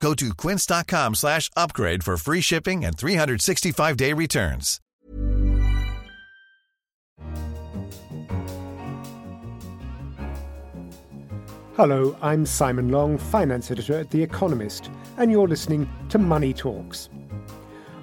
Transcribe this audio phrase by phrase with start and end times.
[0.00, 4.80] Go to quince.com slash upgrade for free shipping and 365-day returns.
[11.76, 17.10] Hello, I'm Simon Long, finance editor at The Economist, and you're listening to Money Talks.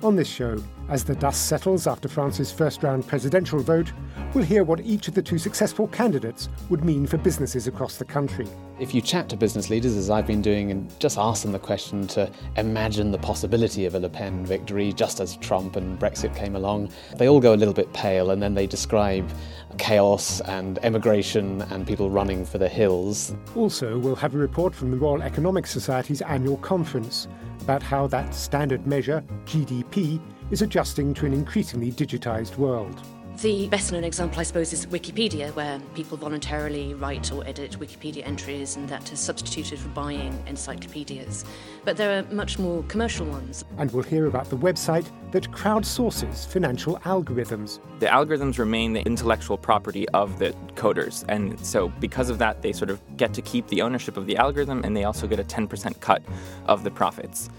[0.03, 3.93] On this show, as the dust settles after France's first round presidential vote,
[4.33, 8.03] we'll hear what each of the two successful candidates would mean for businesses across the
[8.03, 8.45] country.
[8.81, 11.59] If you chat to business leaders, as I've been doing, and just ask them the
[11.59, 16.35] question to imagine the possibility of a Le Pen victory, just as Trump and Brexit
[16.35, 19.31] came along, they all go a little bit pale and then they describe
[19.77, 23.35] chaos and emigration and people running for the hills.
[23.55, 27.27] Also, we'll have a report from the Royal Economic Society's annual conference
[27.61, 30.19] about how that standard measure, GDP,
[30.51, 33.01] is adjusting to an increasingly digitised world.
[33.41, 38.25] The best known example, I suppose, is Wikipedia, where people voluntarily write or edit Wikipedia
[38.25, 41.43] entries, and that is substituted for buying encyclopedias.
[41.83, 43.65] But there are much more commercial ones.
[43.77, 47.79] And we'll hear about the website that crowdsources financial algorithms.
[47.99, 52.71] The algorithms remain the intellectual property of the coders, and so because of that, they
[52.71, 55.43] sort of get to keep the ownership of the algorithm, and they also get a
[55.43, 56.21] 10% cut
[56.67, 57.49] of the profits.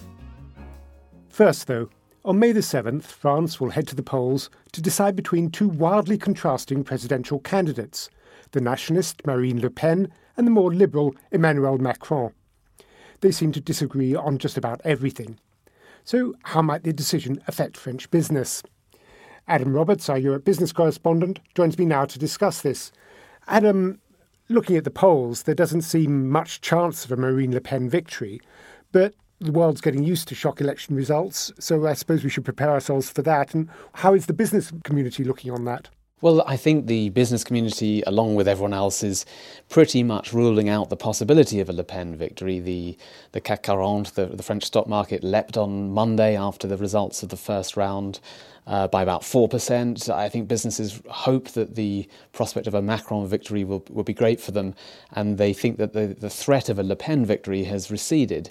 [1.29, 1.91] First, though,
[2.25, 6.17] on May the 7th, France will head to the polls to decide between two wildly
[6.17, 8.09] contrasting presidential candidates
[8.53, 12.33] the nationalist Marine Le Pen and the more liberal Emmanuel Macron.
[13.21, 15.39] They seem to disagree on just about everything.
[16.05, 18.63] So, how might the decision affect French business?
[19.49, 22.93] Adam Roberts, our Europe business correspondent, joins me now to discuss this.
[23.49, 24.01] Adam,
[24.49, 28.41] looking at the polls, there doesn't seem much chance of a Marine Le Pen victory,
[28.93, 32.71] but the world's getting used to shock election results, so I suppose we should prepare
[32.71, 33.55] ourselves for that.
[33.55, 35.89] And how is the business community looking on that?
[36.25, 39.27] Well, I think the business community, along with everyone else, is
[39.69, 42.61] pretty much ruling out the possibility of a Le Pen victory.
[42.61, 42.97] The,
[43.33, 47.29] the CAC 40, the, the French stock market, leapt on Monday after the results of
[47.29, 48.21] the first round.
[48.67, 50.09] Uh, by about 4%.
[50.09, 54.41] I think businesses hope that the prospect of a Macron victory will, will be great
[54.41, 54.75] for them,
[55.13, 58.51] and they think that the, the threat of a Le Pen victory has receded.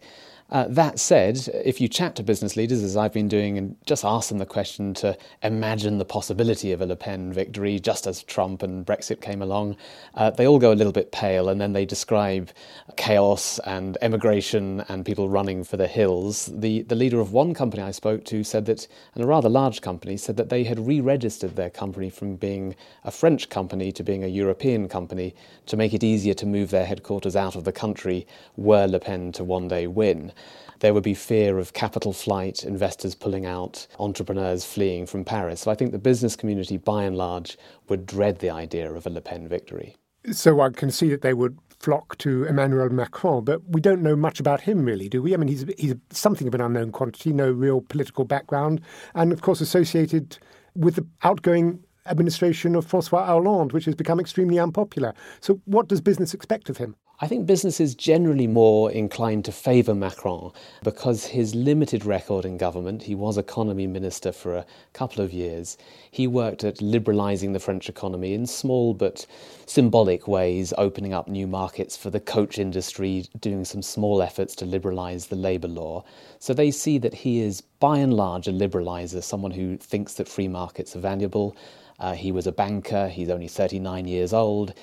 [0.49, 4.05] Uh, that said, if you chat to business leaders, as I've been doing, and just
[4.05, 8.21] ask them the question to imagine the possibility of a Le Pen victory, just as
[8.21, 9.77] Trump and Brexit came along,
[10.13, 12.51] uh, they all go a little bit pale and then they describe
[12.97, 16.51] chaos and emigration and people running for the hills.
[16.53, 19.81] The, the leader of one company I spoke to said that, and a rather large
[19.81, 24.03] company, said that they had re registered their company from being a French company to
[24.03, 25.33] being a European company
[25.65, 29.31] to make it easier to move their headquarters out of the country were Le Pen
[29.31, 30.31] to one day win
[30.79, 35.61] there would be fear of capital flight, investors pulling out, entrepreneurs fleeing from Paris.
[35.61, 37.57] So I think the business community, by and large,
[37.87, 39.95] would dread the idea of a Le Pen victory.
[40.31, 44.15] So I can see that they would flock to Emmanuel Macron, but we don't know
[44.15, 45.33] much about him, really, do we?
[45.33, 48.81] I mean, he's he's something of an unknown quantity, no real political background,
[49.15, 50.37] and of course associated
[50.75, 55.13] with the outgoing administration of Francois Hollande, which has become extremely unpopular.
[55.41, 56.95] So, what does business expect of him?
[57.19, 60.51] I think business is generally more inclined to favour Macron
[60.83, 65.77] because his limited record in government, he was economy minister for a couple of years.
[66.09, 69.27] He worked at liberalising the French economy in small but
[69.67, 74.65] symbolic ways, opening up new markets for the coach industry, doing some small efforts to
[74.65, 76.03] liberalise the labour law.
[76.39, 80.27] So they see that he is, by and large, a liberaliser, someone who thinks that
[80.27, 81.55] free markets are valuable.
[81.99, 84.73] Uh, he was a banker, he's only 39 years old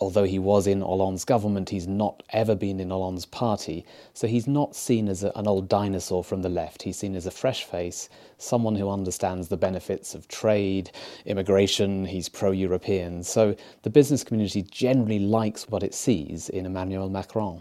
[0.00, 3.84] although he was in Hollande's government, he's not ever been in Hollande's party.
[4.14, 6.82] So he's not seen as a, an old dinosaur from the left.
[6.82, 10.90] He's seen as a fresh face, someone who understands the benefits of trade,
[11.26, 12.06] immigration.
[12.06, 13.22] He's pro European.
[13.22, 17.60] So the business community generally likes what it sees in Emmanuel Macron.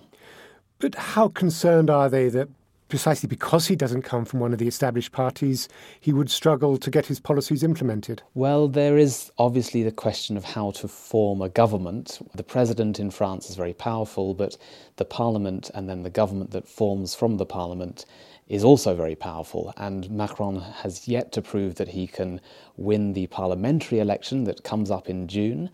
[0.80, 2.48] But how concerned are they that
[2.90, 5.70] precisely because he doesn't come from one of the established parties,
[6.00, 8.24] he would struggle to get his policies implemented?
[8.34, 12.20] Well, there is obviously the question of how to form a government.
[12.36, 14.58] The president in France is very powerful, but
[14.98, 18.06] the parliament and then the government that forms from the parliament
[18.48, 19.72] is also very powerful.
[19.78, 22.42] And Macron has yet to prove that he can
[22.76, 25.70] win the parliamentary election that comes up in June.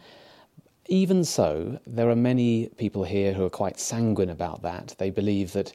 [0.87, 4.95] Even so, there are many people here who are quite sanguine about that.
[4.99, 5.71] They believe that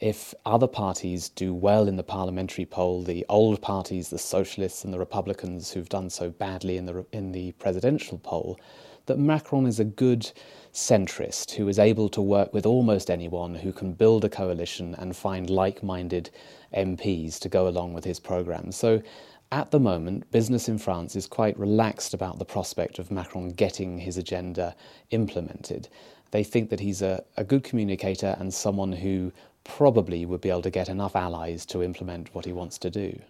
[0.00, 4.92] if other parties do well in the parliamentary poll, the old parties, the socialists and
[4.92, 8.58] the Republicans who've done so badly in the in the presidential poll,
[9.06, 10.30] that Macron is a good
[10.72, 15.16] centrist who is able to work with almost anyone who can build a coalition and
[15.16, 16.30] find like-minded
[16.74, 18.70] MPs to go along with his program.
[18.70, 19.02] So
[19.50, 23.98] at the moment, business in France is quite relaxed about the prospect of Macron getting
[23.98, 24.76] his agenda
[25.10, 25.88] implemented.
[26.30, 29.32] They think that he's a, a good communicator and someone who
[29.68, 33.20] probably would be able to get enough allies to implement what he wants to do.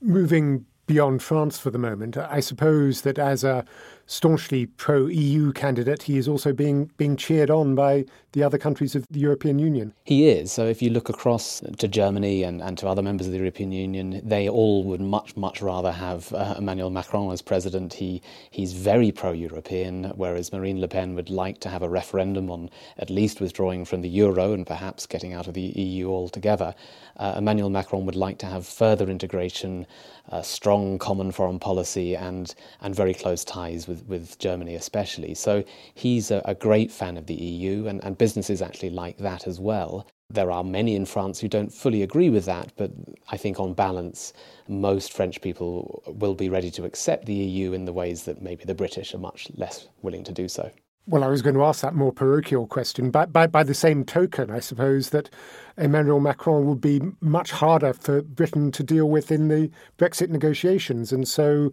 [0.00, 3.64] Moving beyond France for the moment, I suppose that as a
[4.08, 8.94] staunchly pro EU candidate, he is also being being cheered on by the other countries
[8.94, 9.94] of the European Union.
[10.04, 10.50] He is.
[10.50, 13.72] So if you look across to Germany and, and to other members of the European
[13.72, 17.94] Union, they all would much, much rather have uh, Emmanuel Macron as president.
[17.94, 22.50] He he's very pro European, whereas Marine Le Pen would like to have a referendum
[22.50, 26.74] on at least withdrawing from the euro and perhaps getting out of the EU altogether.
[27.16, 29.86] Uh, Emmanuel Macron would like to have further integration,
[30.30, 35.34] uh, strong common foreign policy, and, and very close ties with with, with Germany especially.
[35.34, 35.64] So
[35.94, 39.58] he's a, a great fan of the EU, and, and businesses actually like that as
[39.60, 40.06] well.
[40.30, 42.90] There are many in France who don't fully agree with that, but
[43.30, 44.32] I think on balance,
[44.68, 48.64] most French people will be ready to accept the EU in the ways that maybe
[48.64, 50.70] the British are much less willing to do so.
[51.08, 53.10] Well, I was going to ask that more parochial question.
[53.10, 55.30] By, by, by the same token, I suppose that
[55.78, 61.10] Emmanuel Macron would be much harder for Britain to deal with in the Brexit negotiations.
[61.10, 61.72] And so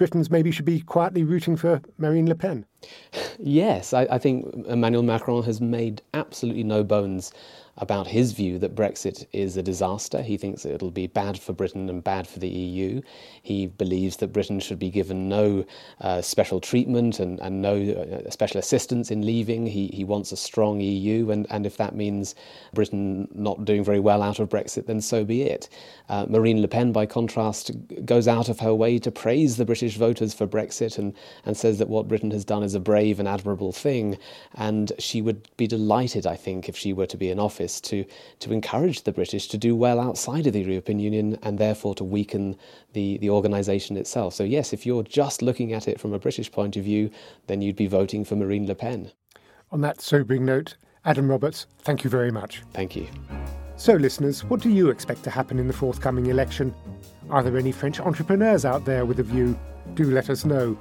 [0.00, 2.64] Britons maybe should be quietly rooting for Marine Le Pen.
[3.38, 7.32] Yes, I, I think Emmanuel Macron has made absolutely no bones
[7.80, 10.22] about his view that Brexit is a disaster.
[10.22, 13.00] He thinks it'll be bad for Britain and bad for the EU.
[13.42, 15.64] He believes that Britain should be given no
[16.00, 19.66] uh, special treatment and, and no uh, special assistance in leaving.
[19.66, 22.34] He, he wants a strong EU, and, and if that means
[22.74, 25.68] Britain not doing very well out of Brexit, then so be it.
[26.10, 27.70] Uh, Marine Le Pen, by contrast,
[28.04, 31.14] goes out of her way to praise the British voters for Brexit and,
[31.46, 34.18] and says that what Britain has done is a brave and admirable thing.
[34.54, 37.80] And she would be delighted, I think, if she were to be in office office
[37.80, 38.04] to,
[38.38, 42.04] to encourage the British to do well outside of the European Union and therefore to
[42.04, 42.56] weaken
[42.92, 44.34] the, the organisation itself.
[44.34, 47.10] So, yes, if you're just looking at it from a British point of view,
[47.46, 49.10] then you'd be voting for Marine Le Pen.
[49.72, 52.62] On that sobering note, Adam Roberts, thank you very much.
[52.72, 53.06] Thank you.
[53.76, 56.74] So, listeners, what do you expect to happen in the forthcoming election?
[57.30, 59.58] Are there any French entrepreneurs out there with a view?
[59.94, 60.78] Do let us know.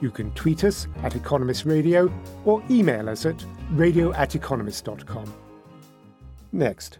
[0.00, 2.12] You can tweet us at Economist Radio
[2.44, 5.32] or email us at radio at economist.com.
[6.52, 6.98] Next,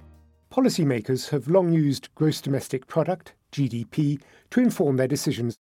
[0.51, 4.21] policymakers have long used gross domestic product, GDP,
[4.51, 5.57] to inform their decisions.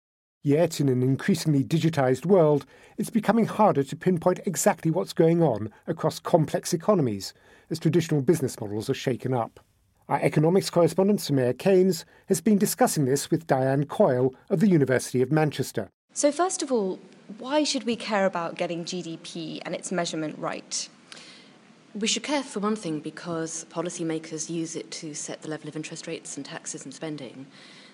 [0.44, 2.66] Yet, in an increasingly digitised world,
[2.98, 7.34] it's becoming harder to pinpoint exactly what's going on across complex economies
[7.70, 9.60] as traditional business models are shaken up.
[10.10, 15.22] Our economics correspondent, Soumaya Keynes, has been discussing this with Diane Coyle of the University
[15.22, 15.90] of Manchester.
[16.16, 17.00] So, first of all,
[17.40, 20.88] why should we care about getting GDP and its measurement right?
[21.96, 25.76] We should care, for one thing, because policymakers use it to set the level of
[25.76, 27.48] interest rates and taxes and spending.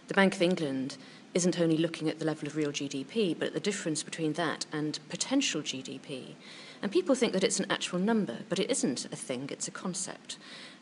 [0.10, 0.98] The Bank of England
[1.34, 4.66] isn't only looking at the level of real GDP, but at the difference between that
[4.74, 6.36] and potential GDP.
[6.82, 9.72] And people think that it's an actual number, but it isn't a thing, it's a
[9.72, 10.38] concept.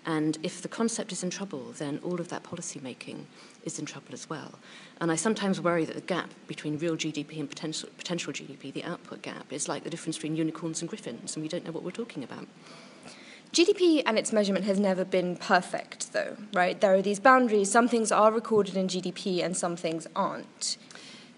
[0.07, 3.27] And if the concept is in trouble, then all of that policy making
[3.65, 4.53] is in trouble as well.
[5.01, 8.85] And I sometimes worry that the gap between real GDP and potential, potential GDP, the
[8.85, 11.83] output gap, is like the difference between unicorns and griffins, and we don't know what
[11.83, 12.47] we're talking about.
[13.51, 16.79] GDP and its measurement has never been perfect, though, right?
[16.79, 17.69] There are these boundaries.
[17.69, 20.77] Some things are recorded in GDP and some things aren't.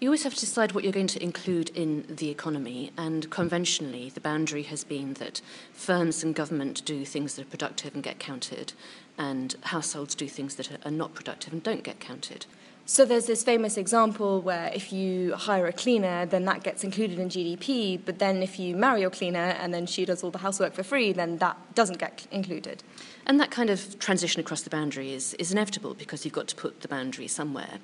[0.00, 4.08] You always have to decide what you're going to include in the economy, and conventionally,
[4.08, 5.42] the boundary has been that
[5.74, 8.72] firms and government do things that are productive and get counted,
[9.18, 12.46] and households do things that are not productive and don't get counted.
[12.86, 17.18] So there's this famous example where if you hire a cleaner, then that gets included
[17.18, 20.38] in GDP, but then if you marry your cleaner and then she does all the
[20.38, 22.82] housework for free, then that doesn't get included.
[23.26, 26.56] And that kind of transition across the boundary is, is inevitable because you've got to
[26.56, 27.80] put the boundary somewhere.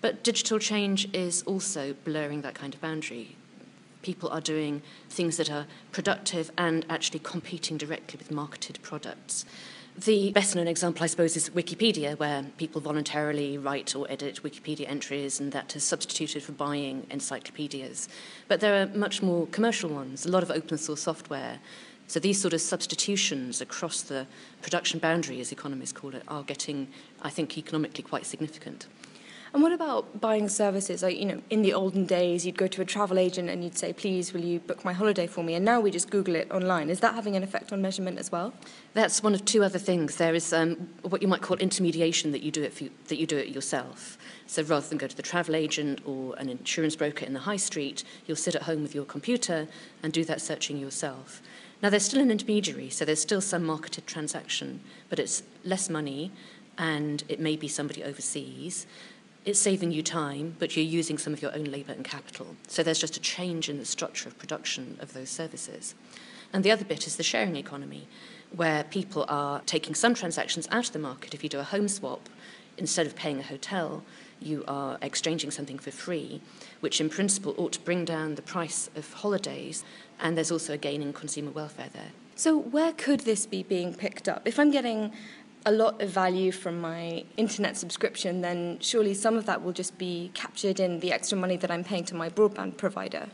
[0.00, 3.36] But digital change is also blurring that kind of boundary.
[4.02, 9.44] People are doing things that are productive and actually competing directly with marketed products.
[10.04, 14.88] The best known example, I suppose, is Wikipedia, where people voluntarily write or edit Wikipedia
[14.88, 18.08] entries, and that has substituted for buying encyclopedias.
[18.46, 21.58] But there are much more commercial ones, a lot of open source software.
[22.06, 24.28] So these sort of substitutions across the
[24.62, 26.86] production boundary, as economists call it, are getting,
[27.20, 28.86] I think, economically quite significant.
[29.52, 31.02] And what about buying services?
[31.02, 33.78] Like, you know, in the olden days, you'd go to a travel agent and you'd
[33.78, 35.54] say, please, will you book my holiday for me?
[35.54, 36.90] And now we just Google it online.
[36.90, 38.52] Is that having an effect on measurement as well?
[38.92, 40.16] That's one of two other things.
[40.16, 43.26] There is um, what you might call intermediation that you do it for, that you
[43.26, 44.18] do it yourself.
[44.46, 47.56] So rather than go to the travel agent or an insurance broker in the high
[47.56, 49.66] street, you'll sit at home with your computer
[50.02, 51.40] and do that searching yourself.
[51.82, 56.32] Now there's still an intermediary, so there's still some marketed transaction, but it's less money
[56.76, 58.86] and it may be somebody overseas.
[59.44, 62.56] It's saving you time, but you're using some of your own labour and capital.
[62.66, 65.94] So there's just a change in the structure of production of those services.
[66.52, 68.08] And the other bit is the sharing economy,
[68.54, 71.34] where people are taking some transactions out of the market.
[71.34, 72.28] If you do a home swap,
[72.76, 74.02] instead of paying a hotel,
[74.40, 76.40] you are exchanging something for free,
[76.80, 79.84] which in principle ought to bring down the price of holidays.
[80.20, 82.12] And there's also a gain in consumer welfare there.
[82.36, 84.46] So, where could this be being picked up?
[84.46, 85.12] If I'm getting
[85.68, 89.98] a lot of value from my internet subscription, then surely some of that will just
[89.98, 93.28] be captured in the extra money that I'm paying to my broadband provider.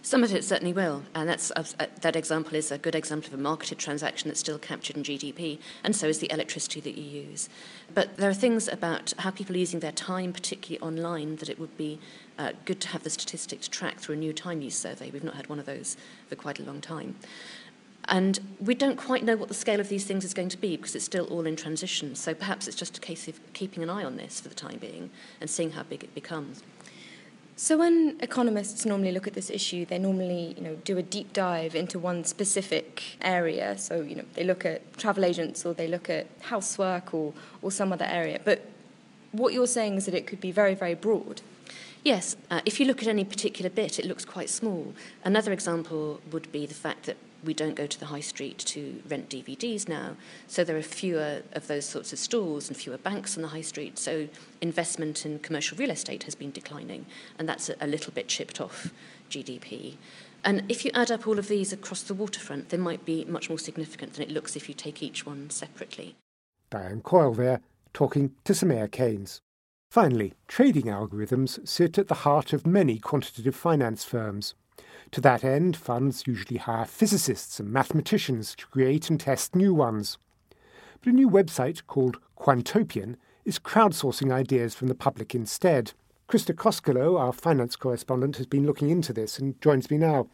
[0.00, 1.64] Some of it certainly will, and that's uh,
[2.00, 5.58] that example is a good example of a marketed transaction that's still captured in GDP,
[5.82, 7.48] and so is the electricity that you use.
[7.92, 11.58] But there are things about how people are using their time, particularly online, that it
[11.58, 11.98] would be
[12.38, 15.10] uh, good to have the statistics track through a new time use survey.
[15.10, 15.96] We've not had one of those
[16.28, 17.16] for quite a long time.
[18.08, 20.76] And we don't quite know what the scale of these things is going to be
[20.76, 22.14] because it's still all in transition.
[22.16, 24.78] So perhaps it's just a case of keeping an eye on this for the time
[24.78, 26.62] being and seeing how big it becomes.
[27.54, 31.32] So when economists normally look at this issue, they normally, you know, do a deep
[31.32, 33.78] dive into one specific area.
[33.78, 37.70] So, you know, they look at travel agents or they look at housework or, or
[37.70, 38.40] some other area.
[38.44, 38.66] But
[39.30, 41.40] what you're saying is that it could be very, very broad.
[42.02, 44.92] Yes, uh, if you look at any particular bit, it looks quite small.
[45.24, 49.02] Another example would be the fact that we don't go to the high street to
[49.08, 50.16] rent DVDs now.
[50.46, 53.62] So there are fewer of those sorts of stores and fewer banks on the high
[53.62, 53.98] street.
[53.98, 54.28] So
[54.60, 57.06] investment in commercial real estate has been declining,
[57.38, 58.92] and that's a, a little bit chipped off
[59.30, 59.96] GDP.
[60.44, 63.48] And if you add up all of these across the waterfront, they might be much
[63.48, 66.16] more significant than it looks if you take each one separately.
[66.70, 67.60] Diane Coyle there,
[67.92, 69.40] talking to Soumaya Keynes.
[69.90, 74.54] Finally, trading algorithms sit at the heart of many quantitative finance firms.
[75.12, 80.16] To that end, funds usually hire physicists and mathematicians to create and test new ones.
[81.02, 85.92] But a new website called Quantopian is crowdsourcing ideas from the public instead.
[86.28, 90.28] Krista Koskelo, our finance correspondent, has been looking into this and joins me now.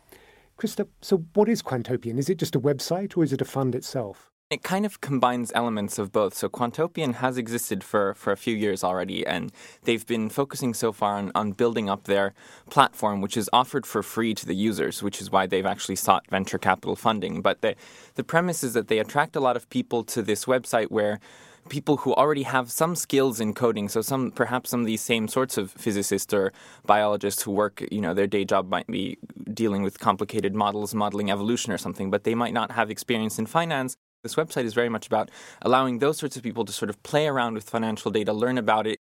[0.56, 2.16] Krista, so what is Quantopian?
[2.16, 4.30] Is it just a website or is it a fund itself?
[4.50, 6.32] It kind of combines elements of both.
[6.32, 9.52] So Quantopian has existed for, for a few years already, and
[9.82, 12.32] they've been focusing so far on, on building up their
[12.70, 16.26] platform, which is offered for free to the users, which is why they've actually sought
[16.30, 17.42] venture capital funding.
[17.42, 17.74] But the,
[18.14, 21.20] the premise is that they attract a lot of people to this website where
[21.68, 23.90] people who already have some skills in coding.
[23.90, 26.54] So some perhaps some of these same sorts of physicists or
[26.86, 29.18] biologists who work, you know, their day job might be
[29.52, 33.44] dealing with complicated models, modeling evolution or something, but they might not have experience in
[33.44, 33.98] finance.
[34.24, 35.30] This website is very much about
[35.62, 38.84] allowing those sorts of people to sort of play around with financial data, learn about
[38.84, 38.98] it.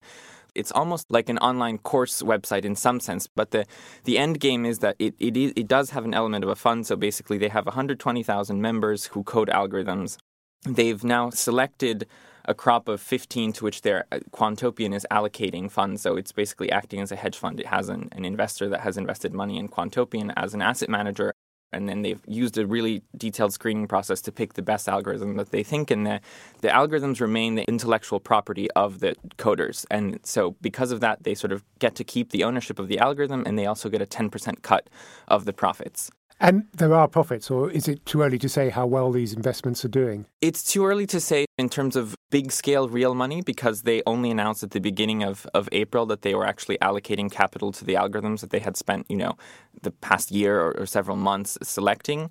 [0.54, 3.66] It's almost like an online course website in some sense, but the,
[4.04, 6.86] the end game is that it, it, it does have an element of a fund.
[6.86, 10.18] So basically, they have 120,000 members who code algorithms.
[10.66, 12.08] They've now selected
[12.44, 16.02] a crop of 15 to which their uh, Quantopian is allocating funds.
[16.02, 17.60] So it's basically acting as a hedge fund.
[17.60, 21.34] It has an, an investor that has invested money in Quantopian as an asset manager
[21.72, 25.52] and then they've used a really detailed screening process to pick the best algorithm that
[25.52, 26.22] they think and the,
[26.62, 29.86] the algorithms remain the intellectual property of the coders.
[29.92, 33.00] And so because of that they sort of get to keep the ownership of the
[33.00, 34.90] algorithm and they also get a 10% cut
[35.28, 38.86] of the profits and there are profits, or is it too early to say how
[38.86, 40.26] well these investments are doing?
[40.42, 44.32] It's too early to say in terms of big scale real money because they only
[44.32, 47.94] announced at the beginning of, of April that they were actually allocating capital to the
[47.94, 49.38] algorithms that they had spent, you know,
[49.82, 52.30] the past year or, or several months selecting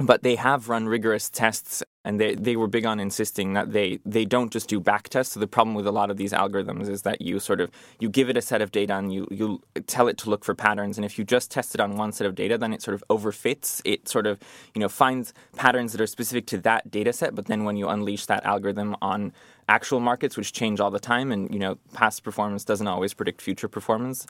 [0.00, 4.00] but they have run rigorous tests and they, they were big on insisting that they,
[4.04, 5.34] they don't just do back tests.
[5.34, 8.08] So the problem with a lot of these algorithms is that you sort of you
[8.08, 10.98] give it a set of data and you, you tell it to look for patterns.
[10.98, 13.04] And if you just test it on one set of data, then it sort of
[13.08, 13.80] overfits.
[13.84, 14.38] It sort of
[14.74, 17.34] you know finds patterns that are specific to that data set.
[17.34, 19.32] But then when you unleash that algorithm on
[19.68, 23.40] actual markets, which change all the time, and you know past performance doesn't always predict
[23.40, 24.26] future performance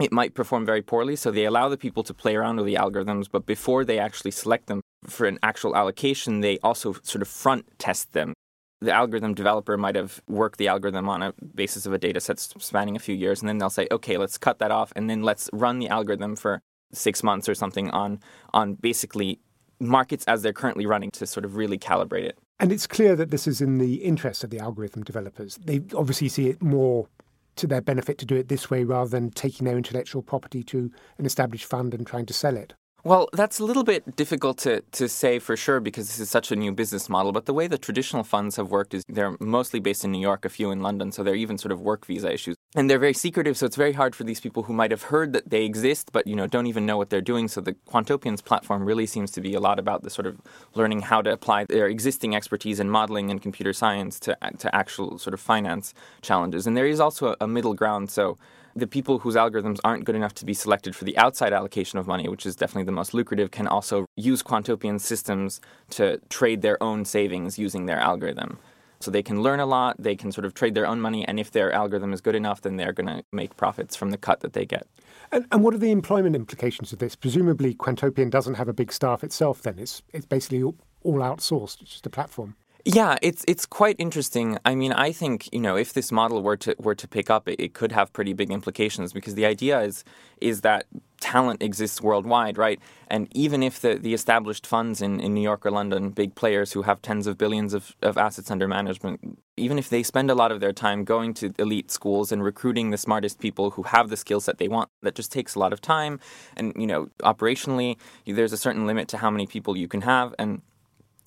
[0.00, 1.16] it might perform very poorly.
[1.16, 4.30] So they allow the people to play around with the algorithms, but before they actually
[4.30, 8.34] select them for an actual allocation, they also sort of front test them.
[8.80, 12.40] The algorithm developer might have worked the algorithm on a basis of a data set
[12.40, 15.22] spanning a few years, and then they'll say, okay, let's cut that off, and then
[15.22, 16.60] let's run the algorithm for
[16.92, 18.18] six months or something on
[18.52, 19.40] on basically
[19.80, 22.38] markets as they're currently running to sort of really calibrate it.
[22.60, 25.58] And it's clear that this is in the interest of the algorithm developers.
[25.64, 27.08] They obviously see it more
[27.56, 30.90] to their benefit to do it this way rather than taking their intellectual property to
[31.18, 32.74] an established fund and trying to sell it?
[33.04, 36.52] Well, that's a little bit difficult to, to say for sure because this is such
[36.52, 37.32] a new business model.
[37.32, 40.44] But the way the traditional funds have worked is they're mostly based in New York,
[40.44, 42.54] a few in London, so they're even sort of work visa issues.
[42.74, 45.34] And they're very secretive, so it's very hard for these people who might have heard
[45.34, 47.46] that they exist, but you know don't even know what they're doing.
[47.46, 50.40] So the Quantopians platform really seems to be a lot about the sort of
[50.74, 55.18] learning how to apply their existing expertise in modeling and computer science to to actual
[55.18, 56.66] sort of finance challenges.
[56.66, 58.10] And there is also a, middle ground.
[58.10, 58.38] So
[58.74, 62.06] the people whose algorithms aren't good enough to be selected for the outside allocation of
[62.06, 65.60] money, which is definitely the most lucrative, can also use Quantopian systems
[65.90, 68.58] to trade their own savings using their algorithm.
[69.02, 71.40] So they can learn a lot, they can sort of trade their own money, and
[71.40, 74.40] if their algorithm is good enough, then they're going to make profits from the cut
[74.40, 74.86] that they get.
[75.32, 77.16] And, and, what are the employment implications of this?
[77.16, 79.62] Presumably, Quantopian doesn't have a big staff itself.
[79.62, 81.82] Then it's it's basically all, all outsourced.
[81.82, 82.54] It's just a platform.
[82.84, 84.58] Yeah, it's it's quite interesting.
[84.64, 87.48] I mean, I think you know if this model were to were to pick up,
[87.48, 90.02] it, it, could have pretty big implications because the idea is
[90.40, 90.86] is that
[91.20, 92.80] talent exists worldwide, right?
[93.06, 96.72] And even if the, the established funds in, in New York or London, big players
[96.72, 100.34] who have tens of billions of, of assets under management, even if they spend a
[100.34, 104.08] lot of their time going to elite schools and recruiting the smartest people who have
[104.08, 106.18] the skill set they want, that just takes a lot of time.
[106.56, 107.96] And you know, operationally,
[108.26, 110.60] there's a certain limit to how many people you can have, and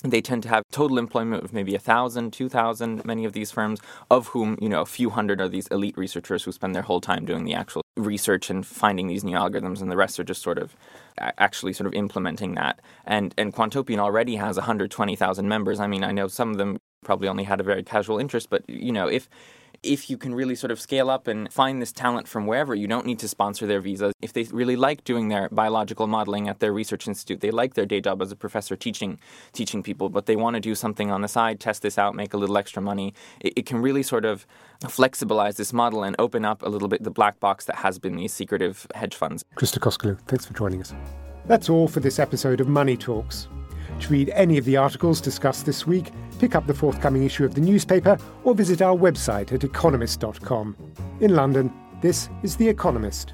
[0.03, 3.51] they tend to have total employment of maybe a thousand, two thousand, many of these
[3.51, 3.79] firms,
[4.11, 7.01] of whom you know a few hundred are these elite researchers who spend their whole
[7.01, 10.41] time doing the actual research and finding these new algorithms, and the rest are just
[10.41, 10.75] sort of
[11.17, 12.81] actually sort of implementing that.
[13.05, 15.79] And and Quantopian already has 120,000 members.
[15.79, 18.67] I mean, I know some of them probably only had a very casual interest, but
[18.69, 19.29] you know if
[19.83, 22.87] if you can really sort of scale up and find this talent from wherever, you
[22.87, 24.13] don't need to sponsor their visas.
[24.21, 27.85] If they really like doing their biological modeling at their research institute, they like their
[27.85, 29.19] day job as a professor teaching
[29.53, 32.33] teaching people, but they want to do something on the side, test this out, make
[32.33, 33.13] a little extra money.
[33.39, 34.45] It, it can really sort of
[34.83, 38.15] flexibilize this model and open up a little bit the black box that has been
[38.15, 39.43] these secretive hedge funds.
[39.55, 40.93] Krista Koskelu, thanks for joining us.
[41.45, 43.47] That's all for this episode of Money Talks.
[44.01, 47.55] To read any of the articles discussed this week, pick up the forthcoming issue of
[47.55, 50.75] the newspaper or visit our website at economist.com.
[51.21, 53.33] In London, this is The Economist.